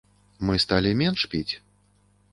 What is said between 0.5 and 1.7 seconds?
сталі менш піць?